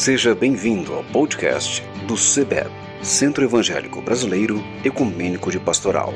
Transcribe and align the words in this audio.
Seja 0.00 0.34
bem-vindo 0.34 0.94
ao 0.94 1.04
podcast 1.04 1.82
do 2.08 2.16
CEBEP, 2.16 2.70
Centro 3.02 3.44
Evangélico 3.44 4.00
Brasileiro 4.00 4.58
Ecumênico 4.82 5.50
de 5.50 5.60
Pastoral. 5.60 6.14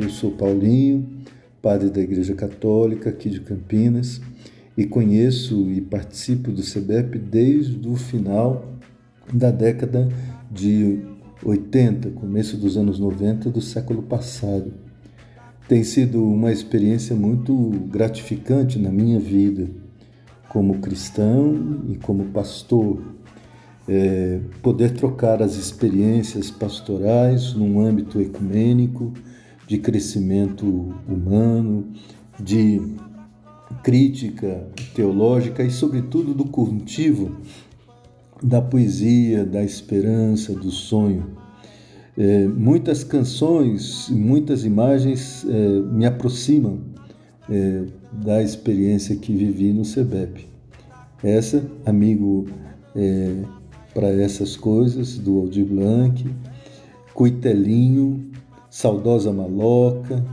Eu 0.00 0.08
sou 0.10 0.30
Paulinho, 0.30 1.04
padre 1.60 1.90
da 1.90 2.00
Igreja 2.00 2.32
Católica 2.32 3.10
aqui 3.10 3.28
de 3.28 3.40
Campinas 3.40 4.20
e 4.76 4.86
conheço 4.86 5.68
e 5.72 5.80
participo 5.80 6.52
do 6.52 6.62
CEBEP 6.62 7.18
desde 7.18 7.88
o 7.88 7.96
final 7.96 8.64
da 9.32 9.50
década 9.50 10.08
de 10.48 11.00
80, 11.44 12.10
começo 12.10 12.56
dos 12.56 12.76
anos 12.76 13.00
90 13.00 13.50
do 13.50 13.60
século 13.60 14.04
passado. 14.04 14.72
Tem 15.66 15.82
sido 15.82 16.22
uma 16.22 16.52
experiência 16.52 17.16
muito 17.16 17.52
gratificante 17.90 18.78
na 18.78 18.92
minha 18.92 19.18
vida, 19.18 19.68
como 20.48 20.78
cristão 20.78 21.82
e 21.88 21.96
como 21.96 22.26
pastor. 22.26 23.02
É, 23.88 24.38
poder 24.62 24.92
trocar 24.92 25.42
as 25.42 25.56
experiências 25.56 26.52
pastorais 26.52 27.52
num 27.54 27.80
âmbito 27.80 28.20
ecumênico, 28.20 29.12
de 29.68 29.78
crescimento 29.78 30.66
humano, 31.06 31.92
de 32.40 32.80
crítica 33.82 34.66
teológica 34.94 35.62
e, 35.62 35.70
sobretudo, 35.70 36.32
do 36.32 36.46
cultivo 36.46 37.36
da 38.42 38.62
poesia, 38.62 39.44
da 39.44 39.62
esperança, 39.62 40.54
do 40.54 40.70
sonho. 40.70 41.26
É, 42.16 42.46
muitas 42.46 43.04
canções, 43.04 44.08
muitas 44.08 44.64
imagens 44.64 45.44
é, 45.48 45.80
me 45.92 46.06
aproximam 46.06 46.80
é, 47.50 47.84
da 48.12 48.42
experiência 48.42 49.14
que 49.16 49.34
vivi 49.34 49.72
no 49.72 49.84
CEBEP. 49.84 50.48
Essa, 51.22 51.62
amigo 51.84 52.46
é, 52.96 53.42
para 53.92 54.08
essas 54.08 54.56
coisas, 54.56 55.18
do 55.18 55.38
Aldir 55.38 55.66
Blanc, 55.66 56.24
Coitelinho, 57.12 58.30
saudosa 58.70 59.32
maloca, 59.32 60.24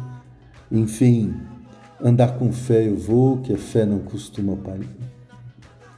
enfim, 0.71 1.33
andar 2.01 2.37
com 2.37 2.51
fé 2.51 2.87
eu 2.87 2.97
vou, 2.97 3.37
que 3.37 3.53
a 3.53 3.57
fé 3.57 3.85
não 3.85 3.99
costuma 3.99 4.57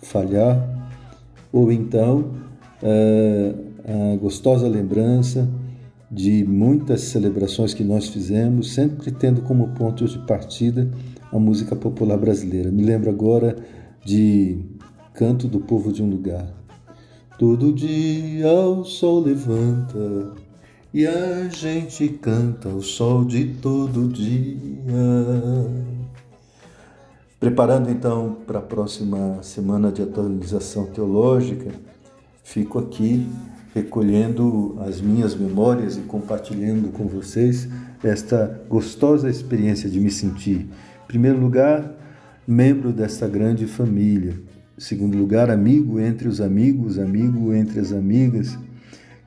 falhar, 0.02 0.91
ou 1.52 1.71
então 1.71 2.31
é, 2.81 3.53
a 4.13 4.15
gostosa 4.17 4.67
lembrança 4.67 5.49
de 6.09 6.45
muitas 6.45 7.02
celebrações 7.02 7.73
que 7.73 7.83
nós 7.83 8.08
fizemos, 8.08 8.73
sempre 8.73 9.11
tendo 9.11 9.41
como 9.41 9.69
ponto 9.69 10.05
de 10.05 10.19
partida 10.19 10.89
a 11.31 11.38
música 11.38 11.75
popular 11.75 12.17
brasileira. 12.17 12.71
Me 12.71 12.83
lembro 12.83 13.09
agora 13.09 13.58
de 14.05 14.59
Canto 15.13 15.47
do 15.47 15.59
Povo 15.59 15.91
de 15.91 16.02
um 16.02 16.09
Lugar. 16.09 16.47
Todo 17.38 17.73
dia 17.73 18.52
o 18.52 18.83
sol 18.83 19.19
levanta 19.19 20.33
e 20.97 21.05
a 21.05 21.47
gente 21.47 22.09
canta 22.09 22.69
o 22.69 22.81
sol 22.81 23.23
de 23.23 23.53
todo 23.61 24.08
dia. 24.08 24.58
Preparando 27.39 27.91
então 27.91 28.35
para 28.47 28.58
a 28.58 28.63
próxima 28.63 29.37
semana 29.43 29.91
de 29.91 30.02
atualização 30.02 30.87
teológica, 30.87 31.69
fico 32.43 32.80
aqui 32.80 33.30
recolhendo 33.75 34.75
as 34.87 34.99
minhas 34.99 35.36
memórias 35.36 35.97
e 35.97 35.99
compartilhando 35.99 36.91
com 36.91 37.05
vocês 37.05 37.69
esta 38.03 38.59
gostosa 38.67 39.30
experiência 39.30 39.87
de 39.87 39.99
me 39.99 40.09
sentir, 40.09 40.61
em 40.61 41.07
primeiro 41.07 41.39
lugar, 41.39 41.95
membro 42.47 42.91
desta 42.91 43.27
grande 43.27 43.67
família, 43.67 44.33
em 44.75 44.81
segundo 44.81 45.15
lugar, 45.15 45.52
amigo 45.52 45.99
entre 45.99 46.27
os 46.27 46.41
amigos, 46.41 46.97
amigo 46.97 47.53
entre 47.53 47.80
as 47.81 47.91
amigas 47.91 48.57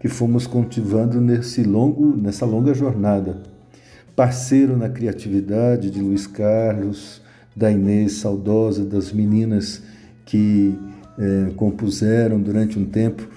que 0.01 0.09
fomos 0.09 0.47
cultivando 0.47 1.21
nesse 1.21 1.63
longo, 1.63 2.17
nessa 2.17 2.47
longa 2.47 2.73
jornada. 2.73 3.43
Parceiro 4.17 4.77
na 4.77 4.89
criatividade 4.89 5.91
de 5.91 6.01
Luiz 6.01 6.27
Carlos, 6.27 7.23
da 7.55 7.71
Inês 7.71 8.15
saudosa, 8.15 8.85
das 8.85 9.13
meninas 9.13 9.83
que 10.25 10.77
é, 11.19 11.51
compuseram 11.55 12.41
durante 12.41 12.79
um 12.79 12.87
tempo 12.87 13.29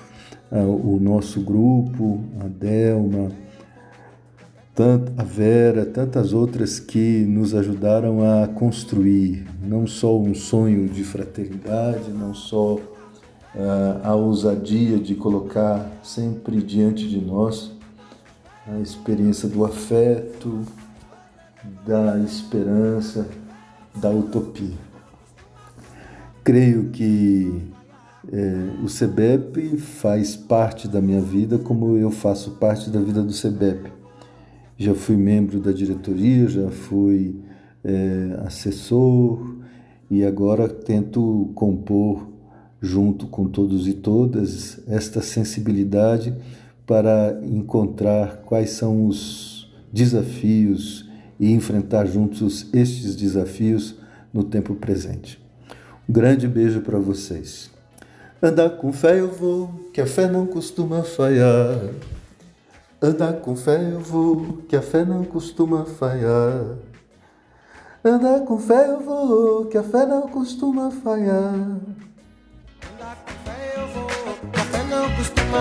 o 0.51 0.99
nosso 1.01 1.41
grupo, 1.41 2.23
a 2.39 2.47
Delma, 2.47 3.31
a 5.17 5.23
Vera, 5.23 5.83
tantas 5.83 6.31
outras 6.31 6.79
que 6.79 7.25
nos 7.25 7.55
ajudaram 7.55 8.21
a 8.21 8.47
construir 8.47 9.45
não 9.63 9.87
só 9.87 10.19
um 10.19 10.35
sonho 10.35 10.87
de 10.87 11.03
fraternidade, 11.03 12.11
não 12.11 12.35
só 12.35 12.79
a 14.03 14.15
ousadia 14.15 14.97
de 14.97 15.13
colocar 15.15 15.87
sempre 16.01 16.61
diante 16.61 17.07
de 17.07 17.19
nós 17.19 17.71
a 18.67 18.79
experiência 18.79 19.47
do 19.47 19.63
afeto, 19.65 20.65
da 21.85 22.17
esperança, 22.19 23.27
da 23.95 24.09
utopia. 24.09 24.77
Creio 26.43 26.89
que 26.89 27.61
é, 28.31 28.83
o 28.83 28.87
SEBEP 28.87 29.77
faz 29.77 30.35
parte 30.35 30.87
da 30.87 31.01
minha 31.01 31.21
vida 31.21 31.57
como 31.57 31.97
eu 31.97 32.09
faço 32.09 32.51
parte 32.51 32.89
da 32.89 32.99
vida 32.99 33.21
do 33.21 33.33
SEBEP. 33.33 33.91
Já 34.77 34.95
fui 34.95 35.15
membro 35.15 35.59
da 35.59 35.71
diretoria, 35.71 36.47
já 36.47 36.69
fui 36.69 37.39
é, 37.83 38.39
assessor 38.45 39.57
e 40.09 40.23
agora 40.23 40.67
tento 40.67 41.51
compor 41.53 42.32
junto 42.83 43.27
com 43.27 43.47
todos 43.47 43.87
e 43.87 43.93
todas, 43.93 44.77
esta 44.89 45.21
sensibilidade 45.21 46.35
para 46.85 47.39
encontrar 47.41 48.41
quais 48.45 48.71
são 48.71 49.07
os 49.07 49.71
desafios 49.91 51.09
e 51.39 51.53
enfrentar 51.53 52.05
juntos 52.05 52.67
estes 52.73 53.15
desafios 53.15 53.95
no 54.33 54.43
tempo 54.43 54.75
presente. 54.75 55.41
Um 56.09 56.11
grande 56.11 56.45
beijo 56.45 56.81
para 56.81 56.99
vocês. 56.99 57.71
Andar 58.41 58.71
com 58.71 58.91
fé 58.91 59.17
eu 59.21 59.31
vou, 59.31 59.89
que 59.93 60.01
a 60.01 60.05
fé 60.05 60.29
não 60.29 60.45
costuma 60.45 61.03
falhar. 61.03 61.79
Andar 63.01 63.39
com 63.39 63.55
fé 63.55 63.93
eu 63.93 64.01
vou, 64.01 64.57
que 64.67 64.75
a 64.75 64.81
fé 64.81 65.05
não 65.05 65.23
costuma 65.23 65.85
falhar. 65.85 66.75
Andar 68.03 68.41
com 68.41 68.59
fé 68.59 68.89
eu 68.89 68.99
vou, 68.99 69.67
que 69.67 69.77
a 69.77 69.83
fé 69.83 70.05
não 70.05 70.27
costuma 70.27 70.91
falhar. 70.91 71.79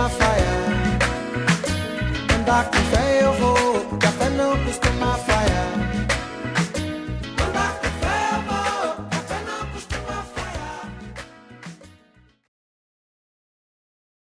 Fé 0.08 0.36
eu 0.38 2.44
vou, 2.44 2.54
a 2.54 2.64
fé 2.64 3.01